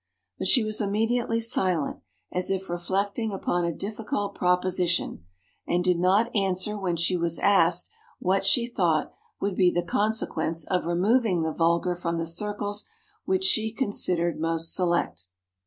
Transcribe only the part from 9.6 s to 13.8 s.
the consequence of removing the vulgar from the circles which she